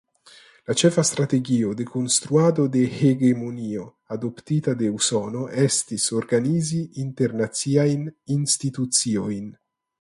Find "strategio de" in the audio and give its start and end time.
1.07-1.85